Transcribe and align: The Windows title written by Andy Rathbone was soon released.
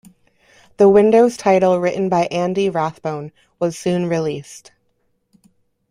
The 0.77 0.89
Windows 0.89 1.37
title 1.37 1.79
written 1.79 2.09
by 2.09 2.21
Andy 2.31 2.71
Rathbone 2.71 3.31
was 3.59 3.77
soon 3.77 4.07
released. 4.07 4.71